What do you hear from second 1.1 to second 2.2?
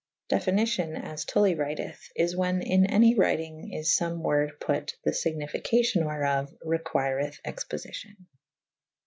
Tully wryteth)